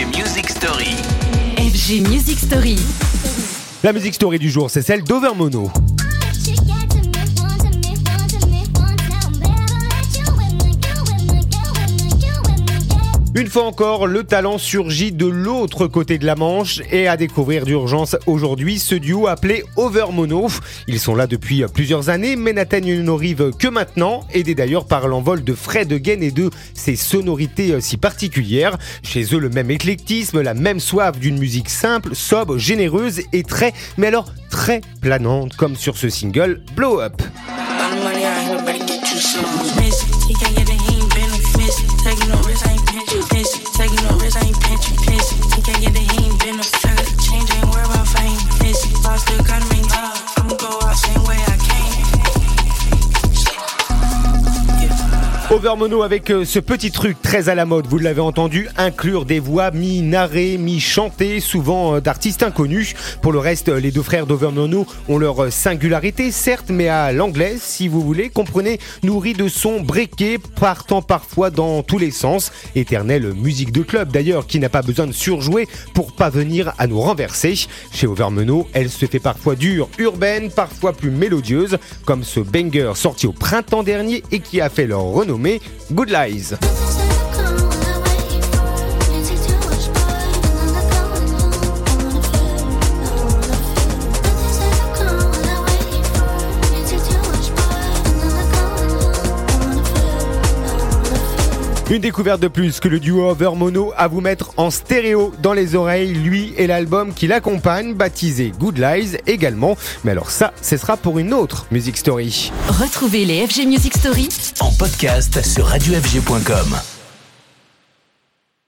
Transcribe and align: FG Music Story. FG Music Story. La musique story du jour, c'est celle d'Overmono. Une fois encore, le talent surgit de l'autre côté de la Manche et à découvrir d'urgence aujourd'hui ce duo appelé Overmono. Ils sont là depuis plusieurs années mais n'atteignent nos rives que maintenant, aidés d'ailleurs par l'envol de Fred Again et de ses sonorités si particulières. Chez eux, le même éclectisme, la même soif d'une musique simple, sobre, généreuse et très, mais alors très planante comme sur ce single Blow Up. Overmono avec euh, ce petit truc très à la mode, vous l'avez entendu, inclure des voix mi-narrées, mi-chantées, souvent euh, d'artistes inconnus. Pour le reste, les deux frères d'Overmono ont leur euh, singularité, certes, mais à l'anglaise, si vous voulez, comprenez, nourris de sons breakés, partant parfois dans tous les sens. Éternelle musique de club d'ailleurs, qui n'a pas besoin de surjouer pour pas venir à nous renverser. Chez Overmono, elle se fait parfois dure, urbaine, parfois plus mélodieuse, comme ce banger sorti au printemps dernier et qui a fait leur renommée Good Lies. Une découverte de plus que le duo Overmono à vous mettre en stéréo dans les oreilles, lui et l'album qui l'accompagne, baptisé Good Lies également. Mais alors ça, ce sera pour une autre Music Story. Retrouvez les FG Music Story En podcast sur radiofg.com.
FG 0.00 0.16
Music 0.16 0.48
Story. 0.48 0.96
FG 1.58 2.08
Music 2.08 2.38
Story. 2.38 2.76
La 3.82 3.92
musique 3.92 4.14
story 4.14 4.38
du 4.38 4.48
jour, 4.48 4.70
c'est 4.70 4.80
celle 4.80 5.04
d'Overmono. 5.04 5.70
Une 13.40 13.48
fois 13.48 13.64
encore, 13.64 14.06
le 14.06 14.22
talent 14.22 14.58
surgit 14.58 15.12
de 15.12 15.24
l'autre 15.24 15.86
côté 15.86 16.18
de 16.18 16.26
la 16.26 16.34
Manche 16.34 16.82
et 16.92 17.08
à 17.08 17.16
découvrir 17.16 17.64
d'urgence 17.64 18.14
aujourd'hui 18.26 18.78
ce 18.78 18.94
duo 18.94 19.28
appelé 19.28 19.64
Overmono. 19.76 20.48
Ils 20.86 21.00
sont 21.00 21.14
là 21.14 21.26
depuis 21.26 21.64
plusieurs 21.72 22.10
années 22.10 22.36
mais 22.36 22.52
n'atteignent 22.52 23.00
nos 23.00 23.16
rives 23.16 23.52
que 23.58 23.66
maintenant, 23.66 24.26
aidés 24.34 24.54
d'ailleurs 24.54 24.84
par 24.84 25.08
l'envol 25.08 25.42
de 25.42 25.54
Fred 25.54 25.90
Again 25.90 26.20
et 26.20 26.32
de 26.32 26.50
ses 26.74 26.96
sonorités 26.96 27.80
si 27.80 27.96
particulières. 27.96 28.76
Chez 29.02 29.24
eux, 29.32 29.38
le 29.38 29.48
même 29.48 29.70
éclectisme, 29.70 30.42
la 30.42 30.52
même 30.52 30.78
soif 30.78 31.18
d'une 31.18 31.38
musique 31.38 31.70
simple, 31.70 32.14
sobre, 32.14 32.58
généreuse 32.58 33.22
et 33.32 33.42
très, 33.42 33.72
mais 33.96 34.08
alors 34.08 34.34
très 34.50 34.82
planante 35.00 35.56
comme 35.56 35.76
sur 35.76 35.96
ce 35.96 36.10
single 36.10 36.60
Blow 36.76 37.00
Up. 37.00 37.22
Overmono 55.52 56.02
avec 56.02 56.30
euh, 56.30 56.44
ce 56.44 56.60
petit 56.60 56.92
truc 56.92 57.20
très 57.20 57.48
à 57.48 57.56
la 57.56 57.66
mode, 57.66 57.88
vous 57.88 57.98
l'avez 57.98 58.20
entendu, 58.20 58.68
inclure 58.76 59.24
des 59.24 59.40
voix 59.40 59.72
mi-narrées, 59.72 60.58
mi-chantées, 60.58 61.40
souvent 61.40 61.96
euh, 61.96 62.00
d'artistes 62.00 62.44
inconnus. 62.44 62.94
Pour 63.20 63.32
le 63.32 63.40
reste, 63.40 63.68
les 63.68 63.90
deux 63.90 64.04
frères 64.04 64.26
d'Overmono 64.26 64.86
ont 65.08 65.18
leur 65.18 65.42
euh, 65.42 65.50
singularité, 65.50 66.30
certes, 66.30 66.66
mais 66.68 66.86
à 66.86 67.10
l'anglaise, 67.10 67.60
si 67.62 67.88
vous 67.88 68.00
voulez, 68.00 68.28
comprenez, 68.28 68.78
nourris 69.02 69.32
de 69.32 69.48
sons 69.48 69.80
breakés, 69.80 70.38
partant 70.38 71.02
parfois 71.02 71.50
dans 71.50 71.82
tous 71.82 71.98
les 71.98 72.12
sens. 72.12 72.52
Éternelle 72.76 73.34
musique 73.34 73.72
de 73.72 73.82
club 73.82 74.12
d'ailleurs, 74.12 74.46
qui 74.46 74.60
n'a 74.60 74.68
pas 74.68 74.82
besoin 74.82 75.08
de 75.08 75.12
surjouer 75.12 75.66
pour 75.94 76.12
pas 76.12 76.30
venir 76.30 76.74
à 76.78 76.86
nous 76.86 77.00
renverser. 77.00 77.56
Chez 77.92 78.06
Overmono, 78.06 78.68
elle 78.72 78.88
se 78.88 79.06
fait 79.06 79.18
parfois 79.18 79.56
dure, 79.56 79.88
urbaine, 79.98 80.52
parfois 80.52 80.92
plus 80.92 81.10
mélodieuse, 81.10 81.78
comme 82.04 82.22
ce 82.22 82.38
banger 82.38 82.92
sorti 82.94 83.26
au 83.26 83.32
printemps 83.32 83.82
dernier 83.82 84.22
et 84.30 84.38
qui 84.38 84.60
a 84.60 84.68
fait 84.68 84.86
leur 84.86 85.02
renommée 85.02 85.39
Good 85.94 86.10
Lies. 86.10 86.89
Une 101.90 102.00
découverte 102.00 102.40
de 102.40 102.46
plus 102.46 102.78
que 102.78 102.86
le 102.86 103.00
duo 103.00 103.28
Overmono 103.28 103.92
à 103.96 104.06
vous 104.06 104.20
mettre 104.20 104.52
en 104.56 104.70
stéréo 104.70 105.32
dans 105.42 105.52
les 105.52 105.74
oreilles, 105.74 106.14
lui 106.14 106.54
et 106.56 106.68
l'album 106.68 107.12
qui 107.12 107.26
l'accompagne, 107.26 107.94
baptisé 107.94 108.52
Good 108.60 108.78
Lies 108.78 109.16
également. 109.26 109.76
Mais 110.04 110.12
alors 110.12 110.30
ça, 110.30 110.52
ce 110.62 110.76
sera 110.76 110.96
pour 110.96 111.18
une 111.18 111.34
autre 111.34 111.66
Music 111.72 111.96
Story. 111.96 112.52
Retrouvez 112.68 113.24
les 113.24 113.44
FG 113.44 113.66
Music 113.66 113.96
Story 113.96 114.28
En 114.60 114.70
podcast 114.70 115.44
sur 115.44 115.66
radiofg.com. 115.66 116.99